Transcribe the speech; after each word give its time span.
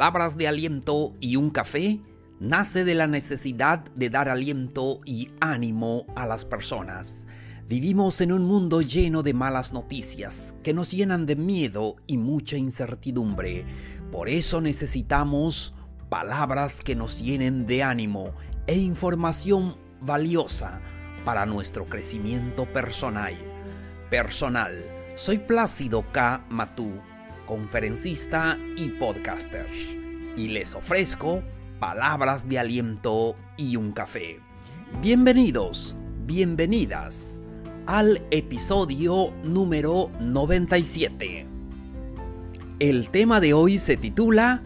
palabras 0.00 0.38
de 0.38 0.48
aliento 0.48 1.12
y 1.20 1.36
un 1.36 1.50
café 1.50 2.00
nace 2.38 2.84
de 2.86 2.94
la 2.94 3.06
necesidad 3.06 3.80
de 3.94 4.08
dar 4.08 4.30
aliento 4.30 5.00
y 5.04 5.28
ánimo 5.40 6.06
a 6.16 6.24
las 6.24 6.46
personas. 6.46 7.26
Vivimos 7.68 8.22
en 8.22 8.32
un 8.32 8.46
mundo 8.46 8.80
lleno 8.80 9.22
de 9.22 9.34
malas 9.34 9.74
noticias 9.74 10.56
que 10.62 10.72
nos 10.72 10.90
llenan 10.92 11.26
de 11.26 11.36
miedo 11.36 11.96
y 12.06 12.16
mucha 12.16 12.56
incertidumbre. 12.56 13.66
Por 14.10 14.30
eso 14.30 14.62
necesitamos 14.62 15.74
palabras 16.08 16.80
que 16.80 16.96
nos 16.96 17.20
llenen 17.20 17.66
de 17.66 17.82
ánimo 17.82 18.32
e 18.66 18.78
información 18.78 19.76
valiosa 20.00 20.80
para 21.26 21.44
nuestro 21.44 21.90
crecimiento 21.90 22.64
personal. 22.72 23.34
Personal. 24.08 24.82
Soy 25.16 25.36
Plácido 25.36 26.10
K. 26.10 26.46
Matú 26.48 27.02
conferencista 27.50 28.56
y 28.76 28.90
podcaster, 28.90 29.66
y 30.36 30.46
les 30.46 30.76
ofrezco 30.76 31.42
palabras 31.80 32.48
de 32.48 32.60
aliento 32.60 33.34
y 33.56 33.74
un 33.74 33.90
café. 33.90 34.38
Bienvenidos, 35.02 35.96
bienvenidas 36.26 37.40
al 37.86 38.22
episodio 38.30 39.32
número 39.42 40.12
97. 40.20 41.48
El 42.78 43.08
tema 43.08 43.40
de 43.40 43.52
hoy 43.52 43.78
se 43.78 43.96
titula 43.96 44.62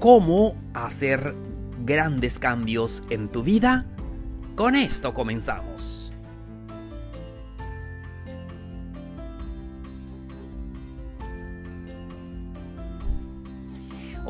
¿Cómo 0.00 0.56
hacer 0.74 1.36
grandes 1.86 2.40
cambios 2.40 3.04
en 3.10 3.28
tu 3.28 3.44
vida? 3.44 3.86
Con 4.56 4.74
esto 4.74 5.14
comenzamos. 5.14 6.09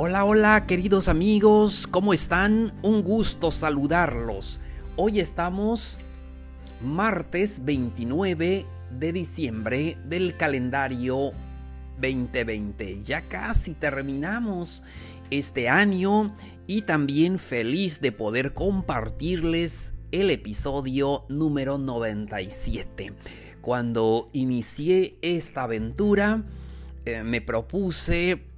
Hola, 0.02 0.24
hola 0.24 0.66
queridos 0.66 1.08
amigos, 1.08 1.86
¿cómo 1.86 2.14
están? 2.14 2.72
Un 2.80 3.02
gusto 3.02 3.50
saludarlos. 3.50 4.62
Hoy 4.96 5.20
estamos 5.20 5.98
martes 6.80 7.66
29 7.66 8.64
de 8.98 9.12
diciembre 9.12 9.98
del 10.06 10.38
calendario 10.38 11.32
2020. 12.00 13.02
Ya 13.02 13.28
casi 13.28 13.74
terminamos 13.74 14.84
este 15.30 15.68
año 15.68 16.34
y 16.66 16.80
también 16.80 17.38
feliz 17.38 18.00
de 18.00 18.10
poder 18.10 18.54
compartirles 18.54 19.92
el 20.12 20.30
episodio 20.30 21.26
número 21.28 21.76
97. 21.76 23.12
Cuando 23.60 24.30
inicié 24.32 25.18
esta 25.20 25.64
aventura, 25.64 26.42
eh, 27.04 27.22
me 27.22 27.42
propuse 27.42 28.49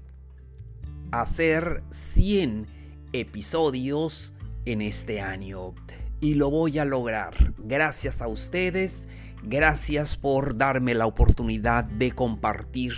hacer 1.13 1.85
100 1.91 2.67
episodios 3.13 4.35
en 4.65 4.83
este 4.83 5.21
año. 5.21 5.75
Y 6.21 6.35
lo 6.35 6.51
voy 6.51 6.79
a 6.79 6.85
lograr. 6.85 7.55
Gracias 7.59 8.23
a 8.23 8.29
ustedes. 8.29 9.09
Gracias 9.43 10.17
por 10.17 10.57
darme 10.57 10.95
la 10.95 11.07
oportunidad 11.07 11.85
de 11.85 12.13
compartir 12.13 12.93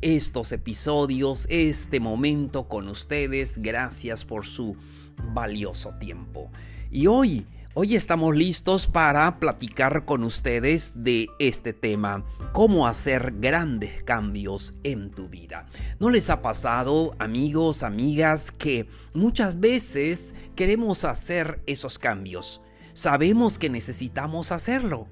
estos 0.00 0.52
episodios, 0.52 1.46
este 1.48 2.00
momento 2.00 2.68
con 2.68 2.88
ustedes. 2.88 3.58
Gracias 3.58 4.24
por 4.24 4.44
su 4.44 4.76
valioso 5.32 5.94
tiempo. 5.98 6.50
Y 6.90 7.06
hoy 7.06 7.46
Hoy 7.78 7.94
estamos 7.94 8.34
listos 8.34 8.86
para 8.86 9.38
platicar 9.38 10.06
con 10.06 10.24
ustedes 10.24 11.04
de 11.04 11.28
este 11.38 11.74
tema, 11.74 12.24
cómo 12.54 12.86
hacer 12.86 13.34
grandes 13.38 14.02
cambios 14.02 14.78
en 14.82 15.10
tu 15.10 15.28
vida. 15.28 15.66
¿No 16.00 16.08
les 16.08 16.30
ha 16.30 16.40
pasado, 16.40 17.14
amigos, 17.18 17.82
amigas, 17.82 18.50
que 18.50 18.88
muchas 19.12 19.60
veces 19.60 20.34
queremos 20.54 21.04
hacer 21.04 21.60
esos 21.66 21.98
cambios? 21.98 22.62
Sabemos 22.94 23.58
que 23.58 23.68
necesitamos 23.68 24.52
hacerlo, 24.52 25.06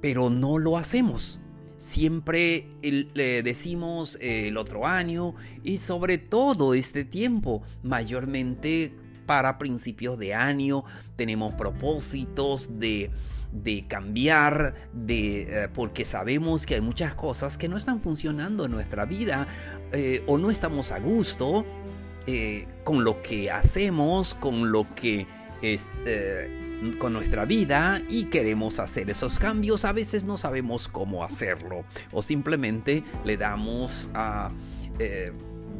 pero 0.00 0.30
no 0.30 0.58
lo 0.58 0.78
hacemos. 0.78 1.40
Siempre 1.76 2.68
le 2.82 3.42
decimos 3.42 4.16
el 4.20 4.58
otro 4.58 4.86
año 4.86 5.34
y 5.64 5.78
sobre 5.78 6.18
todo 6.18 6.74
este 6.74 7.04
tiempo, 7.04 7.62
mayormente 7.82 8.94
para 9.28 9.58
principios 9.58 10.18
de 10.18 10.32
año, 10.32 10.84
tenemos 11.14 11.52
propósitos 11.52 12.78
de, 12.78 13.10
cambiar, 13.86 14.74
de, 14.94 15.64
eh, 15.64 15.68
porque 15.68 16.06
sabemos 16.06 16.64
que 16.64 16.76
hay 16.76 16.80
muchas 16.80 17.14
cosas 17.14 17.58
que 17.58 17.68
no 17.68 17.76
están 17.76 18.00
funcionando 18.00 18.64
en 18.64 18.70
nuestra 18.70 19.04
vida 19.04 19.46
eh, 19.92 20.24
o 20.26 20.38
no 20.38 20.50
estamos 20.50 20.92
a 20.92 20.98
gusto 20.98 21.66
eh, 22.26 22.66
con 22.84 23.04
lo 23.04 23.20
que 23.20 23.50
hacemos, 23.50 24.34
con 24.34 24.72
lo 24.72 24.86
que 24.94 25.26
es, 25.60 25.90
con 26.98 27.12
nuestra 27.12 27.44
vida 27.44 28.00
y 28.08 28.24
queremos 28.24 28.78
hacer 28.78 29.10
esos 29.10 29.38
cambios. 29.38 29.84
A 29.84 29.92
veces 29.92 30.24
no 30.24 30.38
sabemos 30.38 30.88
cómo 30.88 31.22
hacerlo 31.22 31.84
o 32.12 32.22
simplemente 32.22 33.04
le 33.26 33.36
damos 33.36 34.08
a 34.14 34.50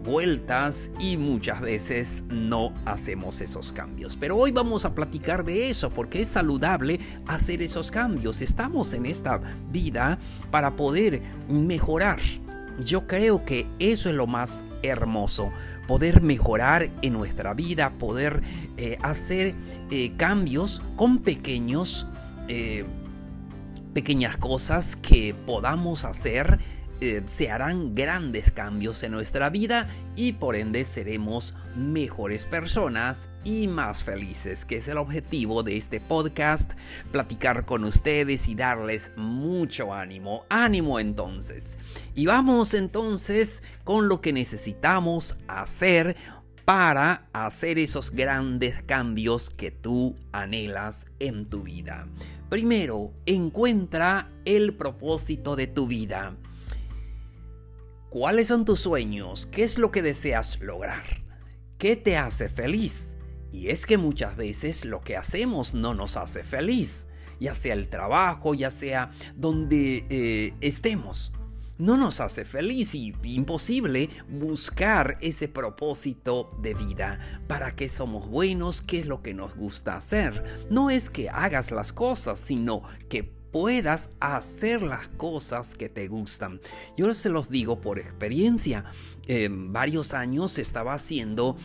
vueltas 0.09 0.91
y 0.99 1.19
muchas 1.19 1.61
veces 1.61 2.25
no 2.29 2.73
hacemos 2.87 3.43
esos 3.43 3.73
cambios. 3.73 4.17
Pero 4.17 4.37
hoy 4.37 4.51
vamos 4.51 4.87
a 4.87 4.95
platicar 4.95 5.45
de 5.45 5.69
eso 5.69 5.91
porque 5.91 6.23
es 6.23 6.31
saludable 6.31 6.99
hacer 7.27 7.61
esos 7.61 7.91
cambios. 7.91 8.41
Estamos 8.41 8.95
en 8.95 9.05
esta 9.05 9.39
vida 9.71 10.19
para 10.51 10.77
poder 10.77 11.23
mejorar. 11.49 12.19
Yo 12.81 13.07
creo 13.07 13.45
que 13.45 13.67
eso 13.79 14.09
es 14.09 14.15
lo 14.15 14.27
más 14.27 14.65
hermoso, 14.83 15.53
poder 15.87 16.23
mejorar 16.23 16.89
en 17.03 17.13
nuestra 17.13 17.53
vida, 17.53 17.91
poder 17.99 18.43
eh, 18.77 18.97
hacer 19.03 19.55
eh, 19.91 20.13
cambios 20.17 20.83
con 20.97 21.19
pequeños, 21.19 22.07
eh, 22.49 22.87
pequeñas 23.93 24.39
cosas 24.39 24.97
que 24.97 25.35
podamos 25.45 26.05
hacer 26.05 26.61
eh, 27.01 27.23
se 27.27 27.51
harán 27.51 27.95
grandes 27.95 28.51
cambios 28.51 29.03
en 29.05 29.13
nuestra 29.13 29.51
vida 29.51 29.89
y 30.17 30.33
por 30.33 30.57
ende 30.57 30.85
seremos 30.85 31.55
mejores 31.77 32.47
personas 32.47 33.29
y 33.45 33.69
más 33.69 34.03
felices, 34.03 34.65
que 34.65 34.79
es 34.79 34.89
el 34.89 34.99
objetivo 34.99 35.63
de 35.63 35.77
este 35.77 36.01
podcast, 36.01 36.73
platicar 37.13 37.65
con 37.65 37.85
ustedes 37.85 38.49
y 38.49 38.57
darles 38.57 39.13
mucho 39.17 39.95
ánimo. 39.95 40.45
Ánimo 40.49 40.99
entonces. 40.99 41.79
Y 42.17 42.27
vamos 42.27 42.75
entonces 42.75 43.63
con 43.85 44.09
lo 44.09 44.21
que 44.21 44.33
necesitamos 44.33 45.37
hacer 45.47 46.17
para 46.65 47.29
hacer 47.33 47.79
esos 47.79 48.11
grandes 48.11 48.83
cambios 48.83 49.51
que 49.51 49.71
tú 49.71 50.17
anhelas 50.33 51.07
en 51.21 51.47
tu 51.47 51.63
vida. 51.63 52.09
Primero, 52.51 53.13
encuentra 53.25 54.31
el 54.45 54.75
propósito 54.75 55.55
de 55.55 55.67
tu 55.67 55.87
vida. 55.87 56.37
¿Cuáles 58.11 58.49
son 58.49 58.65
tus 58.65 58.81
sueños? 58.81 59.45
¿Qué 59.45 59.65
es 59.65 59.77
lo 59.77 59.91
que 59.91 60.01
deseas 60.01 60.61
lograr? 60.61 61.05
¿Qué 61.77 61.95
te 61.95 62.17
hace 62.17 62.49
feliz? 62.49 63.17
Y 63.53 63.69
es 63.69 63.85
que 63.85 63.99
muchas 63.99 64.35
veces 64.35 64.87
lo 64.87 65.03
que 65.03 65.19
hacemos 65.19 65.75
no 65.75 65.93
nos 65.93 66.17
hace 66.17 66.43
feliz, 66.43 67.09
ya 67.39 67.53
sea 67.53 67.75
el 67.75 67.89
trabajo, 67.89 68.55
ya 68.55 68.71
sea 68.71 69.11
donde 69.37 70.07
eh, 70.09 70.55
estemos. 70.63 71.35
No 71.77 71.99
nos 71.99 72.21
hace 72.21 72.47
feliz 72.47 72.95
y 72.95 73.15
imposible 73.25 74.09
buscar 74.27 75.19
ese 75.21 75.47
propósito 75.47 76.51
de 76.63 76.73
vida. 76.73 77.21
¿Para 77.47 77.77
qué 77.77 77.91
somos 77.91 78.27
buenos? 78.27 78.81
¿Qué 78.81 79.01
es 79.01 79.07
lo 79.07 79.23
que 79.23 79.35
nos 79.35 79.55
gusta 79.55 79.97
hacer? 79.97 80.67
No 80.71 80.89
es 80.89 81.11
que 81.11 81.29
hagas 81.29 81.71
las 81.73 81.93
cosas, 81.93 82.41
sino 82.41 82.83
que 83.11 83.38
puedas 83.51 84.11
hacer 84.21 84.83
las 84.83 85.09
cosas 85.09 85.75
que 85.75 85.89
te 85.89 86.09
gustan. 86.09 86.61
Yo 86.97 87.13
se 87.15 87.29
los 87.29 87.51
digo 87.51 87.81
por 87.81 87.99
experiencia. 87.99 88.85
varios 89.51 90.15
años 90.15 90.59
estaba 90.59 90.95
haciendo 90.95 91.57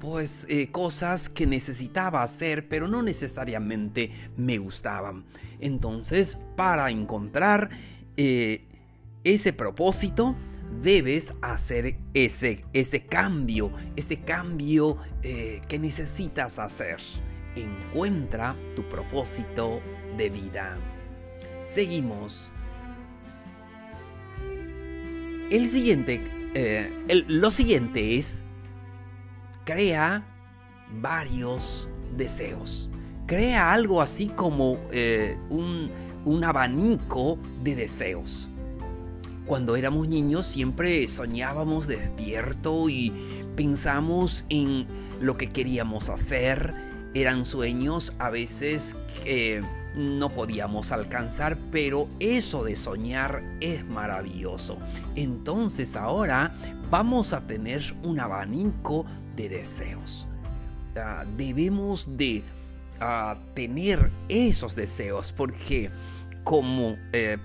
pues 0.00 0.46
eh, 0.48 0.70
cosas 0.70 1.28
que 1.28 1.46
necesitaba 1.46 2.22
hacer 2.22 2.68
pero 2.68 2.88
no 2.88 3.02
necesariamente 3.02 4.10
me 4.36 4.58
gustaban. 4.58 5.24
Entonces 5.60 6.38
para 6.56 6.90
encontrar 6.90 7.70
eh, 8.16 8.66
ese 9.22 9.52
propósito 9.52 10.34
debes 10.82 11.34
hacer 11.42 11.96
ese, 12.14 12.64
ese 12.72 13.06
cambio, 13.06 13.72
ese 13.96 14.20
cambio 14.20 14.96
eh, 15.22 15.60
que 15.68 15.78
necesitas 15.78 16.58
hacer. 16.58 16.98
Encuentra 17.54 18.56
tu 18.74 18.88
propósito 18.88 19.80
de 20.16 20.30
vida. 20.30 20.89
Seguimos. 21.72 22.52
El 25.50 25.68
siguiente, 25.68 26.20
eh, 26.54 27.24
lo 27.28 27.52
siguiente 27.52 28.16
es, 28.16 28.42
crea 29.64 30.26
varios 31.00 31.88
deseos. 32.16 32.90
Crea 33.26 33.72
algo 33.72 34.02
así 34.02 34.26
como 34.26 34.78
eh, 34.90 35.38
un, 35.48 35.90
un 36.24 36.42
abanico 36.42 37.38
de 37.62 37.76
deseos. 37.76 38.50
Cuando 39.46 39.76
éramos 39.76 40.08
niños 40.08 40.46
siempre 40.46 41.06
soñábamos 41.06 41.86
despierto 41.86 42.88
y 42.88 43.12
pensamos 43.54 44.44
en 44.48 44.88
lo 45.20 45.36
que 45.36 45.52
queríamos 45.52 46.10
hacer, 46.10 46.74
eran 47.14 47.44
sueños 47.44 48.12
a 48.18 48.30
veces 48.30 48.96
que 49.22 49.62
no 49.94 50.30
podíamos 50.30 50.92
alcanzar, 50.92 51.58
pero 51.70 52.08
eso 52.18 52.64
de 52.64 52.76
soñar 52.76 53.42
es 53.60 53.84
maravilloso. 53.84 54.78
Entonces 55.14 55.96
ahora 55.96 56.52
vamos 56.90 57.32
a 57.32 57.46
tener 57.46 57.82
un 58.02 58.20
abanico 58.20 59.04
de 59.36 59.48
deseos. 59.48 60.28
Ah, 60.96 61.24
debemos 61.36 62.16
de 62.16 62.42
ah, 63.00 63.38
tener 63.54 64.10
esos 64.28 64.74
deseos 64.74 65.32
porque 65.32 65.90
como 66.44 66.96
eh, 67.12 67.38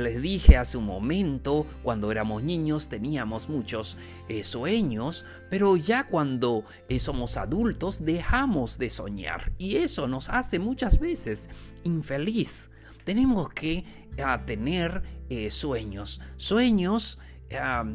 les 0.00 0.20
dije 0.20 0.56
hace 0.56 0.76
un 0.76 0.86
momento, 0.86 1.66
cuando 1.82 2.10
éramos 2.10 2.42
niños 2.42 2.88
teníamos 2.88 3.48
muchos 3.48 3.96
eh, 4.28 4.42
sueños, 4.42 5.24
pero 5.48 5.76
ya 5.76 6.06
cuando 6.06 6.64
eh, 6.88 6.98
somos 6.98 7.36
adultos 7.36 8.04
dejamos 8.04 8.78
de 8.78 8.90
soñar 8.90 9.52
y 9.58 9.76
eso 9.76 10.08
nos 10.08 10.28
hace 10.28 10.58
muchas 10.58 10.98
veces 10.98 11.50
infeliz. 11.84 12.70
Tenemos 13.04 13.50
que 13.50 13.84
ah, 14.24 14.42
tener 14.44 15.02
eh, 15.28 15.50
sueños, 15.50 16.20
sueños, 16.36 17.18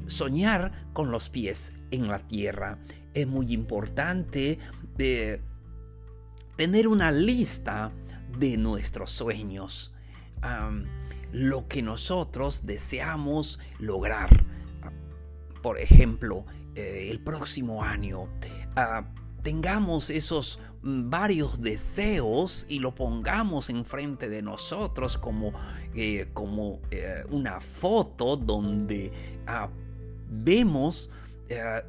soñar 0.08 0.90
con 0.92 1.12
los 1.12 1.30
pies 1.30 1.72
en 1.92 2.08
la 2.10 2.20
tierra. 2.20 2.78
Es 3.14 3.26
muy 3.26 3.54
importante 3.54 4.60
tener 6.58 6.88
una 6.90 7.12
lista 7.14 7.94
de 8.38 8.58
nuestros 8.58 9.12
sueños 9.12 9.94
lo 11.36 11.68
que 11.68 11.82
nosotros 11.82 12.66
deseamos 12.66 13.60
lograr. 13.78 14.46
Por 15.62 15.80
ejemplo, 15.80 16.46
eh, 16.76 17.10
el 17.12 17.20
próximo 17.20 17.84
año, 17.84 18.30
ah, 18.78 19.04
tengamos 19.44 20.12
esos 20.12 20.60
mm, 20.82 21.10
varios 21.10 21.62
deseos 21.62 22.66
y 22.70 22.80
lo 22.80 22.96
pongamos 22.96 23.70
enfrente 23.70 24.30
de 24.30 24.42
nosotros 24.42 25.18
como, 25.18 25.52
eh, 25.94 26.30
como 26.34 26.80
eh, 26.90 27.26
una 27.30 27.60
foto 27.60 28.38
donde 28.38 29.12
ah, 29.46 29.68
vemos 30.30 31.12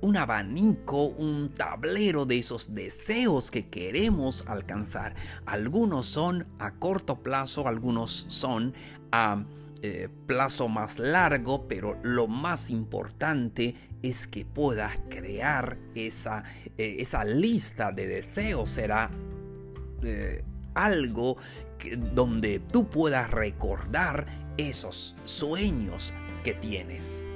un 0.03 0.17
abanico, 0.17 1.05
un 1.07 1.51
tablero 1.55 2.27
de 2.27 2.39
esos 2.39 2.75
deseos 2.75 3.51
que 3.51 3.69
queremos 3.69 4.45
alcanzar. 4.49 5.15
Algunos 5.47 6.07
son 6.07 6.47
a 6.59 6.73
corto 6.73 7.23
plazo, 7.23 7.67
algunos 7.67 8.27
son 8.29 8.75
a 9.13 9.45
eh, 9.83 10.09
plazo 10.27 10.69
más 10.69 10.99
largo, 10.99 11.69
pero 11.69 11.99
lo 12.03 12.27
más 12.29 12.71
importante 12.71 13.75
es 14.03 14.27
que 14.27 14.45
puedas 14.45 14.99
crear 15.11 15.79
esa, 15.95 16.45
eh, 16.79 16.97
esa 16.99 17.25
lista 17.25 17.93
de 17.93 18.07
deseos. 18.07 18.71
Será 18.71 19.11
eh, 20.03 20.43
algo 20.75 21.37
donde 22.15 22.59
tú 22.59 22.89
puedas 22.89 23.31
recordar 23.31 24.27
esos 24.57 25.15
sueños 25.25 26.15
que 26.43 26.55
tienes. 26.55 27.29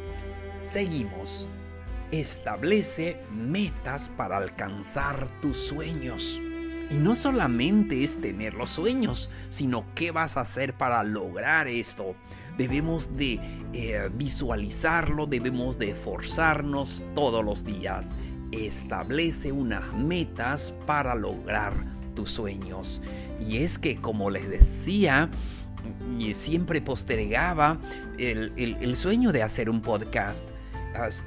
Seguimos. 0.63 1.49
Establece 2.13 3.21
metas 3.31 4.11
para 4.17 4.37
alcanzar 4.37 5.29
tus 5.41 5.57
sueños. 5.57 6.41
Y 6.91 6.95
no 6.95 7.15
solamente 7.15 8.03
es 8.03 8.21
tener 8.21 8.55
los 8.55 8.71
sueños, 8.71 9.31
sino 9.49 9.87
qué 9.95 10.11
vas 10.11 10.37
a 10.37 10.41
hacer 10.41 10.75
para 10.75 11.05
lograr 11.05 11.69
esto. 11.69 12.17
Debemos 12.59 13.17
de 13.17 13.41
eh, 13.73 14.11
visualizarlo, 14.13 15.27
debemos 15.27 15.79
de 15.79 15.91
esforzarnos 15.91 17.07
todos 17.15 17.45
los 17.45 17.65
días. 17.65 18.17
Establece 18.51 19.53
unas 19.53 19.93
metas 19.95 20.75
para 20.85 21.15
lograr 21.15 21.75
tus 22.17 22.33
sueños. 22.33 23.03
Y 23.39 23.59
es 23.59 23.79
que, 23.79 24.01
como 24.01 24.31
les 24.31 24.51
decía, 24.51 25.31
siempre 26.35 26.81
postergaba 26.81 27.81
el, 28.19 28.97
sueño 28.97 29.33
de 29.33 29.43
hacer 29.43 29.71
un 29.71 29.81
podcast. 29.81 30.49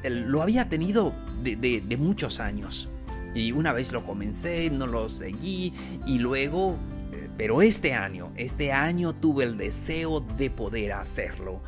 Lo 0.03 0.41
había 0.41 0.69
tenido 0.69 1.13
de 1.41 1.97
muchos 1.97 2.39
años 2.39 2.89
y 3.35 3.51
una 3.51 3.73
vez 3.73 3.91
lo 3.91 4.05
comencé, 4.05 4.69
no 4.69 4.87
lo 4.87 5.09
seguí 5.09 5.73
y 6.05 6.19
luego, 6.19 6.77
eh, 7.11 7.29
pero 7.37 7.61
este 7.61 7.93
año, 7.93 8.31
este 8.35 8.71
año 8.71 9.13
tuve 9.13 9.43
el 9.43 9.57
deseo 9.57 10.19
de 10.19 10.49
poder 10.49 10.93
hacerlo. 10.93 11.61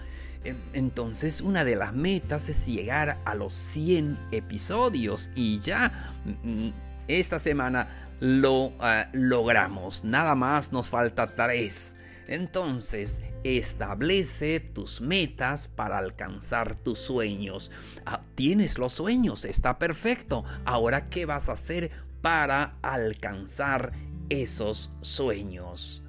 Entonces 0.73 1.41
una 1.41 1.65
de 1.65 1.75
las 1.75 1.91
metas 1.93 2.49
es 2.49 2.67
llegar 2.67 3.17
a 3.25 3.33
los 3.33 3.51
100 3.53 4.19
episodios 4.31 5.31
y 5.33 5.57
ya 5.57 6.13
mm, 6.43 6.69
esta 7.07 7.39
semana 7.39 8.09
lo 8.19 8.73
ah, 8.79 9.05
logramos. 9.11 10.03
Nada 10.03 10.35
más 10.35 10.71
nos 10.71 10.89
falta 10.89 11.35
tres. 11.35 11.95
Entonces, 12.27 13.21
establece 13.43 14.59
tus 14.59 15.01
metas 15.01 15.67
para 15.67 15.99
alcanzar 15.99 16.75
tus 16.75 16.99
sueños. 16.99 17.71
Ah, 18.05 18.21
tienes 18.35 18.77
los 18.77 18.93
sueños, 18.93 19.45
está 19.45 19.77
perfecto. 19.77 20.43
Ahora, 20.65 21.09
¿qué 21.09 21.25
vas 21.25 21.49
a 21.49 21.53
hacer 21.53 21.91
para 22.21 22.77
alcanzar 22.81 23.93
esos 24.29 24.91
sueños? 25.01 26.03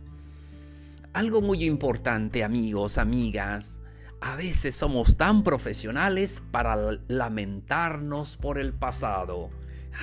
Algo 1.13 1.43
muy 1.43 1.65
importante, 1.65 2.45
amigos, 2.45 2.99
amigas. 2.99 3.83
A 4.21 4.37
veces 4.37 4.75
somos 4.75 5.19
tan 5.19 5.45
profesionales 5.45 6.43
para 6.51 6.99
lamentarnos 7.09 8.39
por 8.39 8.59
el 8.59 8.73
pasado. 8.73 9.51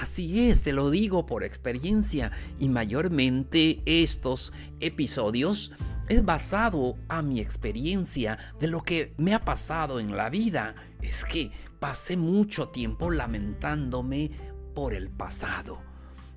Así 0.01 0.49
es, 0.49 0.59
se 0.59 0.73
lo 0.73 0.89
digo 0.89 1.25
por 1.25 1.43
experiencia 1.43 2.31
y 2.59 2.69
mayormente 2.69 3.81
estos 3.85 4.53
episodios 4.79 5.71
es 6.09 6.25
basado 6.25 6.97
a 7.07 7.21
mi 7.21 7.39
experiencia 7.39 8.37
de 8.59 8.67
lo 8.67 8.81
que 8.81 9.13
me 9.17 9.33
ha 9.33 9.45
pasado 9.45 9.99
en 9.99 10.15
la 10.17 10.29
vida. 10.29 10.75
Es 11.01 11.23
que 11.25 11.51
pasé 11.79 12.17
mucho 12.17 12.69
tiempo 12.69 13.11
lamentándome 13.11 14.31
por 14.73 14.93
el 14.93 15.09
pasado, 15.09 15.79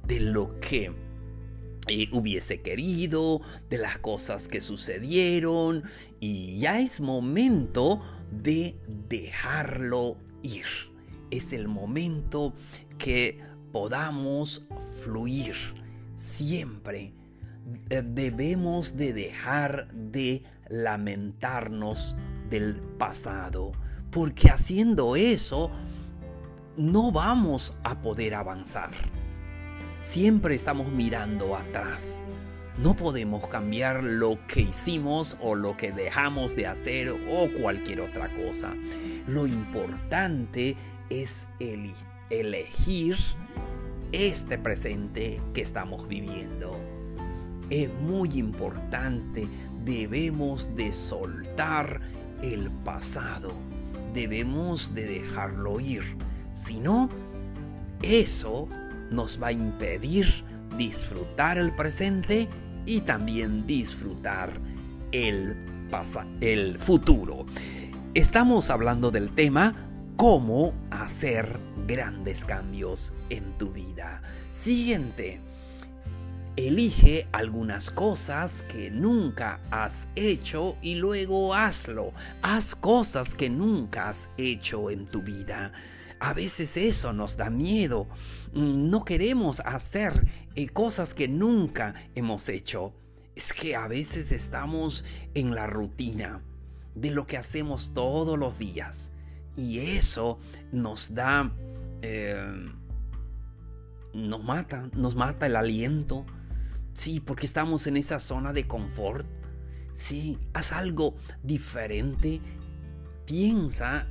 de 0.06 0.20
lo 0.20 0.60
que 0.60 0.92
eh, 1.88 2.08
hubiese 2.12 2.62
querido, 2.62 3.40
de 3.70 3.78
las 3.78 3.98
cosas 3.98 4.48
que 4.48 4.60
sucedieron 4.60 5.84
y 6.20 6.58
ya 6.58 6.80
es 6.80 7.00
momento 7.00 8.02
de 8.30 8.76
dejarlo 9.08 10.18
ir. 10.42 10.66
Es 11.30 11.52
el 11.52 11.68
momento 11.68 12.54
que 12.98 13.40
podamos 13.72 14.66
fluir 15.02 15.54
siempre 16.14 17.12
eh, 17.90 18.02
debemos 18.04 18.96
de 18.96 19.12
dejar 19.12 19.88
de 19.92 20.44
lamentarnos 20.68 22.16
del 22.48 22.76
pasado, 22.98 23.72
porque 24.10 24.50
haciendo 24.50 25.16
eso 25.16 25.70
no 26.76 27.10
vamos 27.10 27.76
a 27.82 28.00
poder 28.00 28.34
avanzar. 28.34 28.90
Siempre 30.00 30.54
estamos 30.54 30.92
mirando 30.92 31.56
atrás. 31.56 32.22
No 32.78 32.94
podemos 32.94 33.46
cambiar 33.48 34.04
lo 34.04 34.38
que 34.46 34.60
hicimos 34.60 35.38
o 35.40 35.54
lo 35.54 35.76
que 35.76 35.92
dejamos 35.92 36.54
de 36.54 36.66
hacer 36.66 37.08
o 37.08 37.48
cualquier 37.60 38.02
otra 38.02 38.28
cosa. 38.28 38.74
Lo 39.26 39.46
importante 39.46 40.76
es 41.08 41.48
elegir 42.30 43.16
este 44.12 44.58
presente 44.58 45.40
que 45.54 45.62
estamos 45.62 46.08
viviendo 46.08 46.78
es 47.70 47.92
muy 47.94 48.30
importante. 48.34 49.48
Debemos 49.84 50.74
de 50.74 50.92
soltar 50.92 52.00
el 52.42 52.70
pasado. 52.84 53.52
Debemos 54.14 54.94
de 54.94 55.06
dejarlo 55.06 55.80
ir. 55.80 56.02
Si 56.52 56.78
no, 56.78 57.08
eso 58.02 58.68
nos 59.10 59.40
va 59.42 59.48
a 59.48 59.52
impedir 59.52 60.26
disfrutar 60.76 61.58
el 61.58 61.74
presente 61.74 62.48
y 62.84 63.00
también 63.00 63.66
disfrutar 63.66 64.60
el, 65.12 65.56
el 66.40 66.78
futuro. 66.78 67.46
Estamos 68.14 68.70
hablando 68.70 69.10
del 69.10 69.30
tema 69.30 69.74
cómo 70.16 70.72
hacer 70.90 71.58
grandes 71.86 72.44
cambios 72.44 73.12
en 73.30 73.56
tu 73.58 73.70
vida. 73.70 74.22
Siguiente. 74.50 75.40
Elige 76.56 77.28
algunas 77.32 77.90
cosas 77.90 78.62
que 78.62 78.90
nunca 78.90 79.60
has 79.70 80.08
hecho 80.16 80.78
y 80.80 80.94
luego 80.94 81.54
hazlo. 81.54 82.12
Haz 82.40 82.74
cosas 82.74 83.34
que 83.34 83.50
nunca 83.50 84.08
has 84.08 84.30
hecho 84.38 84.90
en 84.90 85.06
tu 85.06 85.22
vida. 85.22 85.72
A 86.18 86.32
veces 86.32 86.78
eso 86.78 87.12
nos 87.12 87.36
da 87.36 87.50
miedo. 87.50 88.08
Mm, 88.54 88.88
no 88.88 89.04
queremos 89.04 89.60
hacer 89.60 90.26
eh, 90.54 90.68
cosas 90.68 91.12
que 91.12 91.28
nunca 91.28 91.94
hemos 92.14 92.48
hecho. 92.48 92.94
Es 93.34 93.52
que 93.52 93.76
a 93.76 93.86
veces 93.86 94.32
estamos 94.32 95.04
en 95.34 95.54
la 95.54 95.66
rutina 95.66 96.42
de 96.94 97.10
lo 97.10 97.26
que 97.26 97.36
hacemos 97.36 97.92
todos 97.92 98.38
los 98.38 98.58
días. 98.58 99.12
Y 99.56 99.80
eso 99.80 100.38
nos 100.72 101.14
da 101.14 101.52
eh, 102.02 102.70
nos 104.14 104.42
mata, 104.42 104.88
nos 104.94 105.14
mata 105.14 105.46
el 105.46 105.56
aliento. 105.56 106.24
Sí, 106.92 107.20
porque 107.20 107.46
estamos 107.46 107.86
en 107.86 107.96
esa 107.96 108.18
zona 108.18 108.52
de 108.52 108.66
confort. 108.66 109.26
Sí, 109.92 110.38
haz 110.54 110.72
algo 110.72 111.14
diferente. 111.42 112.40
Piensa 113.26 114.08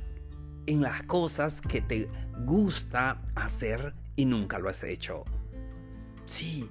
en 0.66 0.82
las 0.82 1.02
cosas 1.04 1.60
que 1.60 1.80
te 1.80 2.08
gusta 2.44 3.22
hacer 3.34 3.94
y 4.16 4.26
nunca 4.26 4.58
lo 4.58 4.68
has 4.68 4.84
hecho. 4.84 5.24
Sí, 6.24 6.68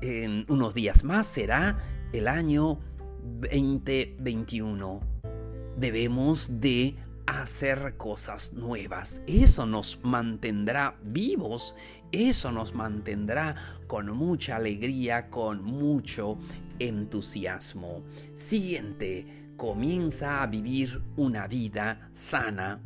en 0.00 0.46
unos 0.48 0.74
días 0.74 1.04
más 1.04 1.26
será 1.26 1.78
el 2.12 2.28
año 2.28 2.78
2021. 3.40 5.00
Debemos 5.76 6.60
de 6.60 6.96
hacer 7.26 7.96
cosas 7.96 8.52
nuevas. 8.52 9.22
Eso 9.26 9.66
nos 9.66 9.98
mantendrá 10.02 10.96
vivos, 11.02 11.76
eso 12.10 12.52
nos 12.52 12.74
mantendrá 12.74 13.56
con 13.86 14.10
mucha 14.10 14.56
alegría, 14.56 15.30
con 15.30 15.62
mucho 15.62 16.38
entusiasmo. 16.78 18.02
Siguiente, 18.34 19.54
comienza 19.56 20.42
a 20.42 20.46
vivir 20.46 21.02
una 21.16 21.46
vida 21.46 22.10
sana 22.12 22.80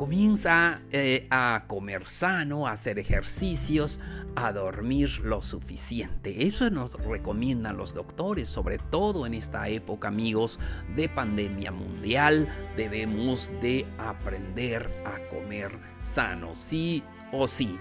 Comienza 0.00 0.80
eh, 0.92 1.26
a 1.28 1.64
comer 1.66 2.08
sano, 2.08 2.66
a 2.66 2.72
hacer 2.72 2.98
ejercicios, 2.98 4.00
a 4.34 4.50
dormir 4.50 5.18
lo 5.18 5.42
suficiente. 5.42 6.46
Eso 6.46 6.70
nos 6.70 6.94
recomiendan 6.94 7.76
los 7.76 7.92
doctores, 7.92 8.48
sobre 8.48 8.78
todo 8.78 9.26
en 9.26 9.34
esta 9.34 9.68
época, 9.68 10.08
amigos, 10.08 10.58
de 10.96 11.10
pandemia 11.10 11.70
mundial. 11.70 12.48
Debemos 12.78 13.52
de 13.60 13.86
aprender 13.98 14.90
a 15.04 15.18
comer 15.28 15.78
sano, 16.00 16.54
sí 16.54 17.04
o 17.30 17.46
sí. 17.46 17.78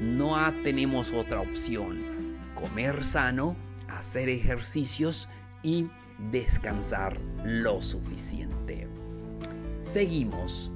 No 0.00 0.38
tenemos 0.64 1.12
otra 1.12 1.42
opción. 1.42 1.98
Comer 2.54 3.04
sano, 3.04 3.56
hacer 3.88 4.30
ejercicios 4.30 5.28
y 5.62 5.90
descansar 6.30 7.20
lo 7.44 7.82
suficiente. 7.82 8.88
Seguimos 9.82 10.72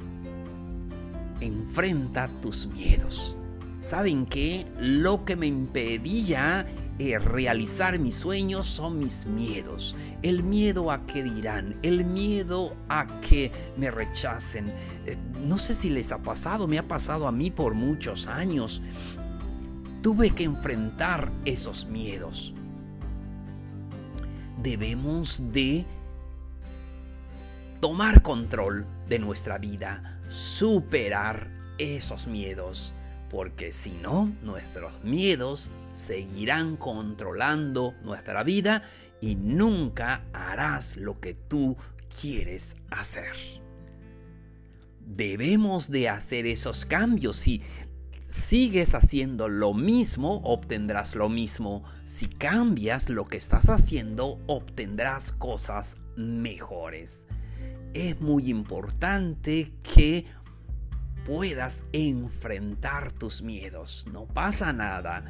enfrenta 1.47 2.29
tus 2.41 2.67
miedos. 2.67 3.37
¿Saben 3.81 4.27
qué? 4.27 4.67
Lo 4.79 5.25
que 5.25 5.35
me 5.35 5.47
impedía 5.47 6.67
eh, 6.99 7.19
realizar 7.19 7.99
mis 7.99 8.15
sueños 8.15 8.67
son 8.67 9.01
mis 9.01 9.27
miedos. 9.27 9.97
El 10.23 10.45
miedo 10.45 10.93
a 10.93 11.05
que 11.05 11.25
dirán, 11.25 11.77
el 11.83 12.05
miedo 12.05 12.77
a 12.89 13.07
que 13.21 13.51
me 13.77 13.91
rechacen. 13.91 14.69
Eh, 15.07 15.17
no 15.45 15.59
sé 15.59 15.75
si 15.75 15.91
les 15.91 16.13
ha 16.13 16.23
pasado, 16.23 16.69
me 16.69 16.79
ha 16.79 16.87
pasado 16.87 17.27
a 17.27 17.33
mí 17.33 17.51
por 17.51 17.75
muchos 17.75 18.29
años. 18.29 18.83
Tuve 20.01 20.31
que 20.31 20.45
enfrentar 20.45 21.33
esos 21.45 21.87
miedos. 21.87 22.55
Debemos 24.63 25.43
de 25.51 25.85
tomar 27.81 28.23
control 28.23 28.87
de 29.13 29.19
nuestra 29.19 29.59
vida, 29.59 30.19
superar 30.31 31.51
esos 31.77 32.27
miedos, 32.27 32.95
porque 33.29 33.71
si 33.71 33.91
no, 33.91 34.35
nuestros 34.41 35.05
miedos 35.05 35.71
seguirán 35.93 36.79
controlando 36.79 37.93
nuestra 38.05 38.43
vida 38.43 38.85
y 39.21 39.35
nunca 39.35 40.25
harás 40.33 40.97
lo 40.97 41.21
que 41.21 41.35
tú 41.35 41.77
quieres 42.23 42.77
hacer. 42.91 43.35
Debemos 45.01 45.91
de 45.91 46.09
hacer 46.09 46.47
esos 46.47 46.87
cambios. 46.87 47.37
Si 47.37 47.61
sigues 48.31 48.95
haciendo 48.95 49.51
lo 49.51 49.75
mismo, 49.75 50.41
obtendrás 50.43 51.17
lo 51.17 51.29
mismo. 51.29 51.83
Si 52.05 52.29
cambias 52.29 53.11
lo 53.11 53.25
que 53.25 53.37
estás 53.37 53.69
haciendo, 53.69 54.39
obtendrás 54.47 55.33
cosas 55.33 55.99
mejores 56.17 57.27
es 57.95 58.21
muy 58.21 58.51
importante 58.51 59.73
que 59.83 60.27
puedas 61.25 61.85
enfrentar 61.93 63.13
tus 63.13 63.43
miedos. 63.43 64.07
No 64.13 64.27
pasa 64.27 64.73
nada. 64.73 65.25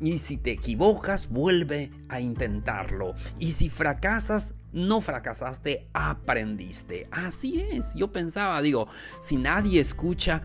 Y 0.00 0.18
si 0.18 0.36
te 0.36 0.52
equivocas, 0.52 1.30
vuelve 1.30 1.90
a 2.08 2.20
intentarlo. 2.20 3.14
Y 3.38 3.52
si 3.52 3.70
fracasas, 3.70 4.54
no 4.72 5.00
fracasaste, 5.00 5.88
aprendiste. 5.94 7.08
Así 7.10 7.60
es. 7.70 7.94
Yo 7.94 8.12
pensaba, 8.12 8.60
digo, 8.60 8.88
si 9.20 9.36
nadie 9.38 9.80
escucha 9.80 10.42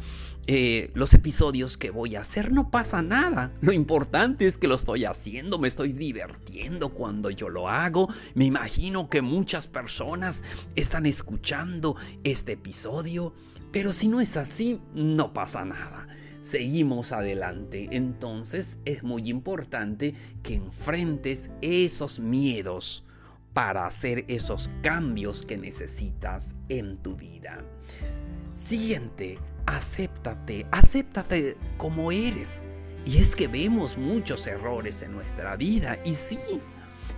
eh, 0.47 0.89
los 0.93 1.13
episodios 1.13 1.77
que 1.77 1.91
voy 1.91 2.15
a 2.15 2.21
hacer, 2.21 2.53
no 2.53 2.71
pasa 2.71 3.01
nada. 3.01 3.51
Lo 3.59 3.73
importante 3.73 4.47
es 4.47 4.57
que 4.57 4.67
lo 4.67 4.75
estoy 4.75 5.03
haciendo, 5.03 5.59
me 5.59 5.67
estoy 5.67 5.91
divirtiendo 5.91 6.89
cuando 6.89 7.29
yo 7.29 7.49
lo 7.49 7.67
hago. 7.67 8.07
Me 8.33 8.45
imagino 8.45 9.09
que 9.09 9.21
muchas 9.21 9.67
personas 9.67 10.45
están 10.75 11.05
escuchando 11.05 11.97
este 12.23 12.53
episodio, 12.53 13.33
pero 13.73 13.91
si 13.91 14.07
no 14.07 14.21
es 14.21 14.37
así, 14.37 14.79
no 14.93 15.33
pasa 15.33 15.65
nada 15.65 16.07
seguimos 16.41 17.11
adelante. 17.11 17.87
Entonces 17.91 18.79
es 18.85 19.03
muy 19.03 19.29
importante 19.29 20.13
que 20.43 20.55
enfrentes 20.55 21.51
esos 21.61 22.19
miedos 22.19 23.05
para 23.53 23.85
hacer 23.85 24.25
esos 24.27 24.69
cambios 24.81 25.45
que 25.45 25.57
necesitas 25.57 26.55
en 26.69 26.97
tu 26.97 27.15
vida. 27.15 27.63
Siguiente, 28.53 29.39
acéptate, 29.65 30.65
acéptate 30.71 31.57
como 31.77 32.11
eres. 32.11 32.67
Y 33.05 33.17
es 33.17 33.35
que 33.35 33.47
vemos 33.47 33.97
muchos 33.97 34.45
errores 34.47 35.01
en 35.01 35.13
nuestra 35.13 35.55
vida 35.55 35.99
y 36.05 36.13
sí, 36.13 36.37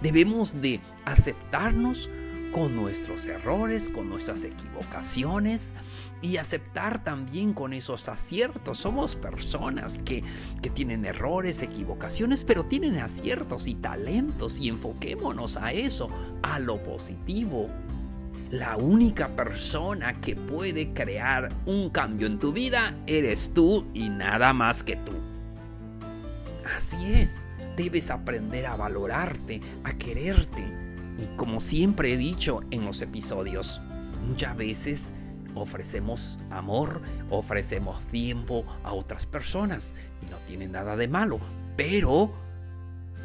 debemos 0.02 0.62
de 0.62 0.80
aceptarnos 1.06 2.10
con 2.54 2.76
nuestros 2.76 3.28
errores, 3.28 3.90
con 3.90 4.08
nuestras 4.10 4.44
equivocaciones 4.44 5.74
y 6.22 6.38
aceptar 6.38 7.04
también 7.04 7.52
con 7.54 7.74
esos 7.74 8.08
aciertos. 8.08 8.78
Somos 8.78 9.16
personas 9.16 9.98
que, 9.98 10.24
que 10.62 10.70
tienen 10.70 11.04
errores, 11.04 11.64
equivocaciones, 11.64 12.46
pero 12.46 12.64
tienen 12.64 13.00
aciertos 13.00 13.68
y 13.68 13.74
talentos 13.74 14.60
y 14.60 14.70
enfoquémonos 14.70 15.58
a 15.58 15.74
eso, 15.74 16.10
a 16.44 16.60
lo 16.60 16.82
positivo. 16.82 17.70
La 18.52 18.78
única 18.78 19.36
persona 19.36 20.22
que 20.22 20.36
puede 20.36 20.94
crear 20.94 21.50
un 21.66 21.90
cambio 21.90 22.28
en 22.28 22.38
tu 22.38 22.54
vida 22.54 22.96
eres 23.08 23.52
tú 23.56 23.88
y 23.96 24.10
nada 24.10 24.54
más 24.54 24.84
que 24.84 24.96
tú. 24.98 25.14
Así 26.78 27.14
es, 27.16 27.48
debes 27.76 28.12
aprender 28.12 28.68
a 28.68 28.76
valorarte, 28.76 29.60
a 29.84 29.94
quererte 29.94 30.93
y 31.24 31.38
como 31.38 31.62
siempre 31.62 32.14
he 32.14 32.18
dicho 32.18 32.62
en 32.72 32.84
los 32.84 33.02
episodios, 33.02 33.80
muchas 34.28 34.58
veces 34.58 35.14
ofrecemos 35.56 36.40
amor, 36.50 37.02
ofrecemos 37.30 38.06
tiempo 38.08 38.66
a 38.84 38.94
otras 38.94 39.26
personas 39.26 39.96
y 40.22 40.30
no 40.30 40.38
tiene 40.40 40.68
nada 40.68 40.98
de 40.98 41.08
malo, 41.08 41.40
pero 41.78 42.34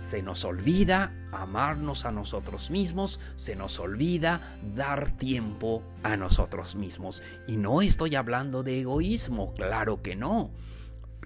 se 0.00 0.22
nos 0.22 0.44
olvida 0.44 1.12
amarnos 1.32 2.04
a 2.04 2.12
nosotros 2.12 2.70
mismos, 2.70 3.18
se 3.34 3.56
nos 3.56 3.80
olvida 3.80 4.56
dar 4.76 5.10
tiempo 5.16 5.82
a 6.04 6.16
nosotros 6.16 6.76
mismos. 6.76 7.20
Y 7.48 7.56
no 7.56 7.82
estoy 7.82 8.14
hablando 8.14 8.62
de 8.62 8.80
egoísmo, 8.80 9.54
claro 9.54 10.02
que 10.02 10.14
no. 10.14 10.52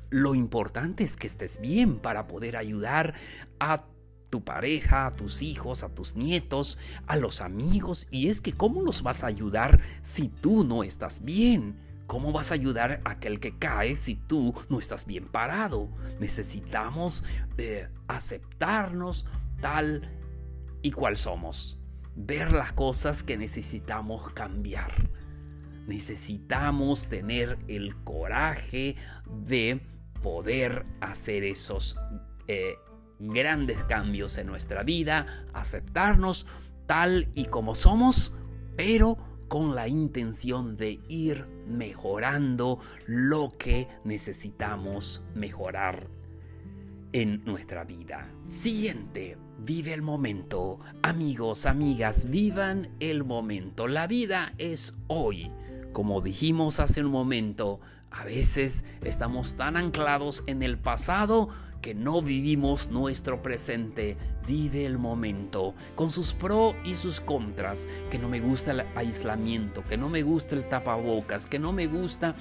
Lo 0.09 0.35
importante 0.35 1.05
es 1.05 1.17
que 1.17 1.27
estés 1.27 1.61
bien 1.61 1.99
para 1.99 2.27
poder 2.27 2.57
ayudar 2.57 3.15
a 3.61 3.85
tu 4.33 4.43
pareja, 4.43 5.05
a 5.05 5.11
tus 5.11 5.43
hijos, 5.43 5.85
a 5.85 5.91
tus 5.91 6.17
nietos, 6.17 6.79
a 7.07 7.17
los 7.17 7.43
amigos. 7.43 8.09
Y 8.11 8.31
es 8.31 8.41
que 8.41 8.55
¿cómo 8.55 8.81
los 8.81 9.03
vas 9.03 9.25
a 9.25 9.27
ayudar 9.27 9.79
si 10.01 10.29
tú 10.29 10.65
no 10.65 10.83
estás 10.83 11.23
bien? 11.23 11.77
¿Cómo 12.07 12.33
vas 12.33 12.51
a 12.51 12.55
ayudar 12.55 13.03
a 13.05 13.11
aquel 13.11 13.41
que 13.41 13.59
cae 13.59 13.95
si 13.95 14.15
tú 14.15 14.55
no 14.71 14.79
estás 14.79 15.05
bien 15.05 15.29
parado? 15.29 15.91
Necesitamos 16.19 17.25
eh, 17.59 17.91
aceptarnos 18.09 19.27
tal 19.61 20.11
y 20.81 20.93
cual 20.93 21.19
somos. 21.19 21.79
Ver 22.17 22.53
las 22.53 22.73
cosas 22.73 23.23
que 23.23 23.37
necesitamos 23.37 24.31
cambiar. 24.31 25.11
Necesitamos 25.87 27.07
tener 27.07 27.59
el 27.69 27.97
coraje 28.03 28.97
de 29.45 29.83
poder 30.23 30.87
hacer 31.03 31.45
esos 31.45 31.99
eh, 32.49 32.77
grandes 33.23 33.85
cambios 33.85 34.37
en 34.39 34.49
nuestra 34.49 34.83
vida, 34.83 35.47
aceptarnos 35.53 36.47
tal 36.87 37.29
y 37.35 37.47
como 37.47 37.75
somos, 37.75 38.35
pero 38.77 39.17
con 39.49 39.75
la 39.75 39.87
intención 39.87 40.77
de 40.77 41.01
ir 41.09 41.47
mejorando 41.67 42.81
lo 43.07 43.51
que 43.51 43.89
necesitamos 44.05 45.23
mejorar 45.35 46.09
en 47.13 47.45
nuestra 47.45 47.85
vida. 47.85 48.31
Siguiente, 48.47 49.37
vive 49.59 49.93
el 49.93 50.03
momento. 50.03 50.81
Amigos, 51.03 51.67
amigas, 51.67 52.31
vivan 52.31 52.89
el 52.99 53.25
momento. 53.25 53.89
La 53.89 54.07
vida 54.07 54.55
es 54.59 54.97
hoy. 55.07 55.53
Como 55.93 56.23
dijimos 56.23 56.81
hace 56.81 57.05
un 57.05 57.11
momento, 57.11 57.81
A 58.13 58.25
veces 58.25 58.85
estamos 59.03 59.55
tan 59.55 59.77
anclados 59.77 60.45
en 60.47 60.63
el 60.63 60.79
pasado 60.79 61.49
que 61.81 61.95
no 61.95 62.23
vivimos 62.23 62.91
nuestro 62.91 63.43
presente. 63.43 64.17
Vive 64.47 64.87
el 64.87 64.99
momento, 64.99 65.75
con 65.95 66.11
sus 66.11 66.33
pros 66.33 66.75
y 66.85 66.95
sus 66.95 67.21
contras, 67.21 67.89
que 68.11 68.19
no 68.19 68.29
me 68.29 68.41
gusta 68.41 68.71
el 68.73 68.85
aislamiento, 68.95 69.85
que 69.85 69.97
no 69.97 70.09
me 70.09 70.23
gusta 70.23 70.55
el 70.55 70.69
tapabocas, 70.69 71.47
que 71.47 71.59
no 71.59 71.73
me 71.73 71.87
gusta 71.87 72.35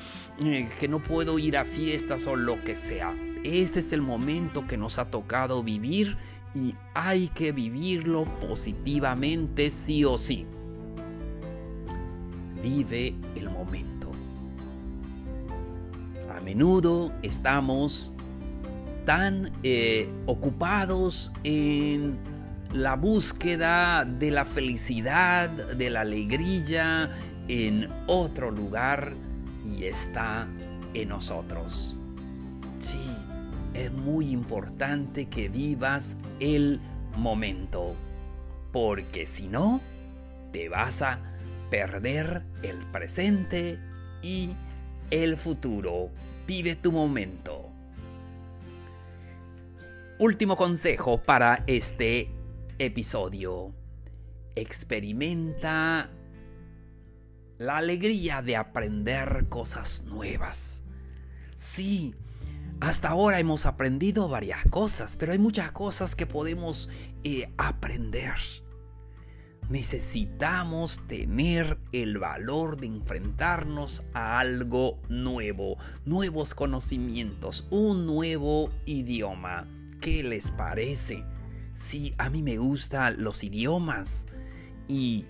eh, 0.44 0.70
que 0.80 0.88
no 0.88 1.02
puedo 1.02 1.40
ir 1.40 1.58
a 1.58 1.66
fiestas 1.66 2.28
o 2.28 2.36
lo 2.36 2.64
que 2.64 2.76
sea. 2.76 3.16
Este 3.44 3.80
es 3.80 3.94
el 3.94 4.02
momento 4.02 4.68
que 4.68 4.78
nos 4.78 5.00
ha 5.00 5.10
tocado 5.10 5.64
vivir 5.64 6.18
y 6.54 6.76
hay 6.94 7.30
que 7.30 7.52
vivirlo 7.52 8.26
positivamente 8.40 9.72
sí 9.72 10.06
o 10.06 10.18
sí. 10.18 10.46
Vive 12.62 13.16
el 13.36 13.50
momento. 13.50 14.01
A 16.42 16.44
menudo 16.44 17.14
estamos 17.22 18.14
tan 19.06 19.52
eh, 19.62 20.10
ocupados 20.26 21.32
en 21.44 22.18
la 22.74 22.96
búsqueda 22.96 24.06
de 24.06 24.32
la 24.32 24.44
felicidad, 24.44 25.52
de 25.52 25.92
la 25.92 26.02
alegría 26.02 27.12
en 27.48 27.88
otro 28.08 28.50
lugar 28.50 29.14
y 29.64 29.84
está 29.84 30.48
en 30.96 31.10
nosotros. 31.10 31.96
Sí, 32.80 33.16
es 33.76 33.92
muy 33.92 34.32
importante 34.32 35.28
que 35.28 35.48
vivas 35.48 36.18
el 36.40 36.82
momento, 37.18 37.94
porque 38.72 39.28
si 39.28 39.48
no, 39.48 39.80
te 40.52 40.70
vas 40.70 41.04
a 41.04 41.20
perder 41.70 42.42
el 42.64 42.78
presente 42.88 43.78
y 44.24 44.56
el 45.12 45.38
futuro. 45.38 46.10
Vive 46.52 46.76
tu 46.76 46.92
momento. 46.92 47.72
Último 50.20 50.58
consejo 50.58 51.18
para 51.18 51.64
este 51.66 52.30
episodio. 52.78 53.74
Experimenta 54.56 56.10
la 57.58 57.78
alegría 57.78 58.42
de 58.42 58.58
aprender 58.58 59.48
cosas 59.48 60.04
nuevas. 60.04 60.84
Sí, 61.56 62.16
hasta 62.82 63.08
ahora 63.08 63.40
hemos 63.40 63.66
aprendido 63.66 64.28
varias 64.28 64.66
cosas, 64.70 65.16
pero 65.16 65.32
hay 65.32 65.40
muchas 65.40 65.72
cosas 65.72 66.18
que 66.18 66.26
podemos 66.26 66.90
eh, 67.24 67.50
aprender. 67.58 68.36
Necesitamos 69.72 71.00
tener 71.08 71.78
el 71.94 72.18
valor 72.18 72.76
de 72.76 72.88
enfrentarnos 72.88 74.04
a 74.14 74.38
algo 74.38 75.00
nuevo, 75.08 75.78
nuevos 76.04 76.54
conocimientos, 76.54 77.66
un 77.70 78.06
nuevo 78.06 78.70
idioma. 78.86 79.66
¿Qué 80.02 80.24
les 80.24 80.52
parece? 80.52 81.24
Sí, 81.72 82.14
a 82.18 82.30
mí 82.30 82.44
me 82.44 82.58
gustan 82.58 83.24
los 83.24 83.46
idiomas 83.46 84.28
y 84.90 85.26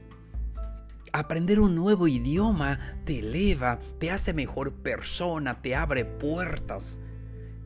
aprender 1.13 1.59
un 1.59 1.75
nuevo 1.75 2.07
idioma 2.07 2.79
te 3.05 3.19
eleva, 3.19 3.79
te 3.99 4.09
hace 4.09 4.33
mejor 4.33 4.73
persona, 4.73 5.61
te 5.61 5.75
abre 5.75 6.03
puertas. 6.03 6.99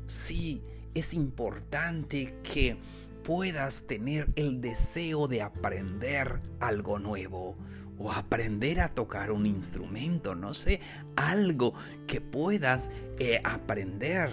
Sí, 0.08 0.62
es 0.94 1.14
importante 1.14 2.38
que 2.44 2.78
puedas 3.26 3.88
tener 3.88 4.30
el 4.36 4.62
deseo 4.62 5.28
de 5.28 5.42
aprender 5.42 6.42
algo 6.60 7.00
nuevo 7.00 7.58
o 7.98 8.12
aprender 8.12 8.82
a 8.82 8.94
tocar 8.94 9.32
un 9.32 9.46
instrumento, 9.46 10.36
no 10.36 10.54
sé, 10.54 10.82
algo 11.16 11.74
que 12.08 12.22
puedas 12.22 12.92
eh, 13.20 13.42
aprender 13.44 14.30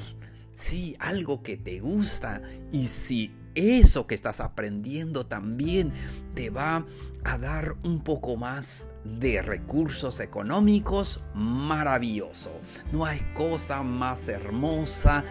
Sí, 0.54 0.96
algo 0.98 1.42
que 1.42 1.56
te 1.56 1.80
gusta 1.80 2.42
y 2.70 2.84
si 2.84 3.32
eso 3.54 4.06
que 4.06 4.14
estás 4.14 4.40
aprendiendo 4.40 5.26
también 5.26 5.92
te 6.34 6.50
va 6.50 6.86
a 7.24 7.38
dar 7.38 7.76
un 7.84 8.02
poco 8.02 8.36
más 8.36 8.88
de 9.04 9.42
recursos 9.42 10.20
económicos, 10.20 11.20
maravilloso. 11.34 12.52
No 12.92 13.04
hay 13.04 13.20
cosa 13.34 13.82
más 13.82 14.28
hermosa 14.28 15.24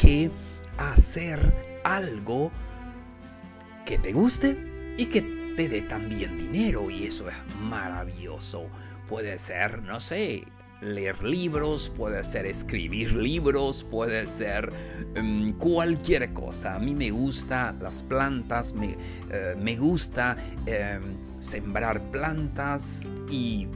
que 0.00 0.30
hacer 0.76 1.80
algo 1.84 2.52
que 3.88 3.96
te 3.96 4.12
guste 4.12 4.54
y 4.98 5.06
que 5.06 5.22
te 5.56 5.66
dé 5.66 5.80
también 5.80 6.36
dinero 6.36 6.90
y 6.90 7.06
eso 7.06 7.26
es 7.30 7.34
maravilloso. 7.58 8.66
Puede 9.08 9.38
ser, 9.38 9.82
no 9.82 9.98
sé, 9.98 10.44
leer 10.82 11.22
libros, 11.22 11.90
puede 11.96 12.22
ser 12.22 12.44
escribir 12.44 13.14
libros, 13.14 13.84
puede 13.84 14.26
ser 14.26 14.70
em, 15.14 15.54
cualquier 15.54 16.34
cosa. 16.34 16.74
A 16.74 16.78
mí 16.78 16.94
me 16.94 17.10
gusta 17.10 17.74
las 17.80 18.02
plantas, 18.02 18.74
me, 18.74 18.94
eh, 19.30 19.56
me 19.58 19.74
gusta 19.76 20.36
em, 20.66 21.16
sembrar 21.38 22.10
plantas 22.10 23.08
y 23.30 23.68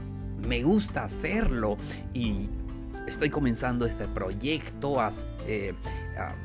me 0.47 0.61
gusta 0.61 1.05
hacerlo. 1.05 1.75
Y 2.13 2.51
estoy 3.07 3.31
comenzando 3.31 3.87
este 3.87 4.07
proyecto 4.07 4.99
eh, 5.47 5.73
a 6.19 6.35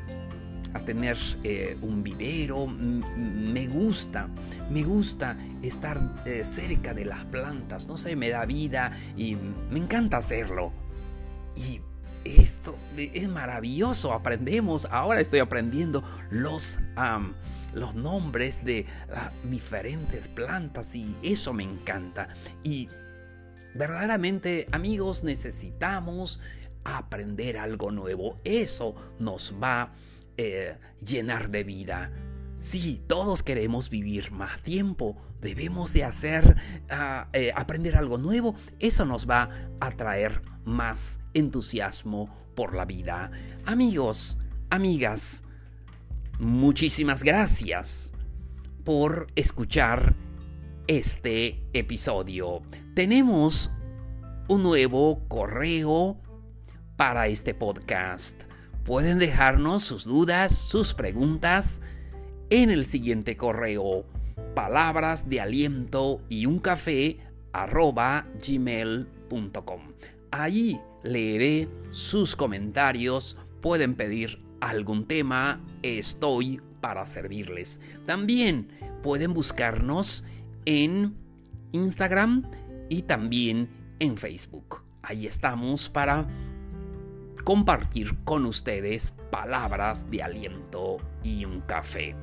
tener 0.85 1.17
eh, 1.43 1.77
un 1.81 2.03
vivero. 2.03 2.67
Me 2.67 3.67
gusta, 3.67 4.27
me 4.69 4.83
gusta 4.83 5.37
estar 5.61 5.99
eh, 6.25 6.43
cerca 6.43 6.93
de 6.93 7.05
las 7.05 7.25
plantas. 7.25 7.87
No 7.87 7.97
sé, 7.97 8.15
me 8.15 8.29
da 8.29 8.45
vida 8.45 8.91
y 9.17 9.35
me 9.35 9.79
encanta 9.79 10.17
hacerlo. 10.17 10.71
Y 11.55 11.81
esto 12.23 12.77
es 12.97 13.27
maravilloso. 13.27 14.13
Aprendemos, 14.13 14.87
ahora 14.91 15.21
estoy 15.21 15.39
aprendiendo 15.39 16.03
los, 16.29 16.79
los 17.73 17.95
nombres 17.95 18.63
de 18.63 18.85
diferentes 19.43 20.27
plantas 20.27 20.95
y 20.95 21.15
eso 21.23 21.53
me 21.53 21.63
encanta. 21.63 22.29
Y 22.63 22.89
verdaderamente, 23.75 24.67
amigos, 24.71 25.23
necesitamos 25.23 26.39
aprender 26.83 27.57
algo 27.57 27.91
nuevo. 27.91 28.37
Eso 28.43 28.95
nos 29.19 29.55
va 29.61 29.81
a 29.81 29.93
eh, 30.41 30.77
llenar 31.05 31.49
de 31.49 31.65
vida. 31.65 32.13
Si 32.57 33.01
todos 33.07 33.43
queremos 33.43 33.89
vivir 33.89 34.31
más 34.31 34.63
tiempo, 34.63 35.17
debemos 35.41 35.91
de 35.91 36.05
hacer, 36.05 36.55
ah, 36.89 37.27
eh, 37.33 37.51
aprender 37.53 37.97
algo 37.97 38.17
nuevo. 38.17 38.55
Eso 38.79 39.05
nos 39.05 39.29
va 39.29 39.49
a 39.81 39.91
traer 39.91 40.41
más 40.63 41.19
entusiasmo 41.33 42.33
por 42.55 42.73
la 42.73 42.85
vida. 42.85 43.31
Amigos, 43.65 44.37
amigas, 44.69 45.43
muchísimas 46.39 47.23
gracias 47.23 48.13
por 48.85 49.27
escuchar 49.35 50.15
este 50.87 51.67
episodio. 51.73 52.61
Tenemos 52.95 53.73
un 54.47 54.63
nuevo 54.63 55.27
correo 55.27 56.17
para 56.95 57.27
este 57.27 57.53
podcast 57.53 58.48
Pueden 58.89 59.19
dejarnos 59.19 59.83
sus 59.83 60.05
dudas, 60.05 60.51
sus 60.51 60.95
preguntas 60.95 61.83
en 62.49 62.71
el 62.71 62.85
siguiente 62.85 63.37
correo 63.37 64.03
palabras 64.55 65.29
de 65.29 65.39
aliento 65.39 66.23
y 66.27 66.47
un 66.47 66.57
café 66.57 67.19
arroba 67.53 68.25
gmail.com. 68.43 69.81
Allí 70.31 70.79
leeré 71.03 71.69
sus 71.89 72.35
comentarios, 72.35 73.37
pueden 73.61 73.93
pedir 73.93 74.41
algún 74.59 75.05
tema, 75.05 75.61
estoy 75.83 76.59
para 76.81 77.05
servirles. 77.05 77.81
También 78.07 78.69
pueden 79.03 79.35
buscarnos 79.35 80.23
en 80.65 81.13
Instagram 81.73 82.49
y 82.89 83.03
también 83.03 83.69
en 83.99 84.17
Facebook. 84.17 84.81
Ahí 85.03 85.27
estamos 85.27 85.89
para 85.89 86.27
compartir 87.43 88.17
con 88.23 88.45
ustedes 88.45 89.15
palabras 89.31 90.09
de 90.09 90.23
aliento 90.23 90.97
y 91.23 91.45
un 91.45 91.61
café. 91.61 92.15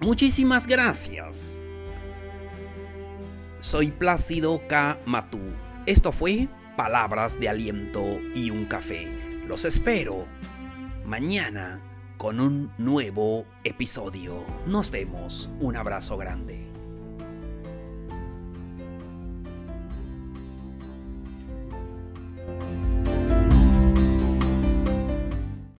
Muchísimas 0.00 0.66
gracias. 0.66 1.60
Soy 3.60 3.90
Plácido 3.90 4.62
K. 4.68 4.98
Matú. 5.04 5.52
Esto 5.84 6.12
fue 6.12 6.48
Palabras 6.76 7.38
de 7.38 7.50
Aliento 7.50 8.18
y 8.34 8.50
un 8.50 8.64
Café. 8.64 9.06
Los 9.46 9.66
espero 9.66 10.24
mañana 11.04 11.82
con 12.16 12.40
un 12.40 12.72
nuevo 12.78 13.44
episodio. 13.64 14.44
Nos 14.66 14.90
vemos. 14.90 15.50
Un 15.60 15.76
abrazo 15.76 16.16
grande. 16.16 16.59